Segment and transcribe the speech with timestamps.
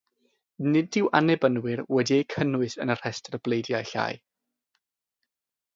[0.69, 4.11] Nid yw annibynwyr wedi'u cynnwys yn y rhestr o bleidiau llai.